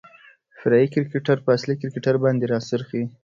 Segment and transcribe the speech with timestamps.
[0.59, 3.03] فرعي کرکتر په اصلي کرکتر باندې راڅرخي.